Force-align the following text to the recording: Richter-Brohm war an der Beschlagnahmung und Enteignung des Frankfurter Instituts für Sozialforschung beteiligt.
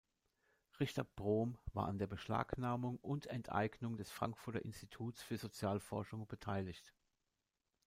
Richter-Brohm 0.79 1.59
war 1.73 1.87
an 1.87 1.99
der 1.99 2.07
Beschlagnahmung 2.07 2.97
und 3.03 3.27
Enteignung 3.27 3.97
des 3.97 4.09
Frankfurter 4.09 4.65
Instituts 4.65 5.21
für 5.21 5.37
Sozialforschung 5.37 6.25
beteiligt. 6.25 6.95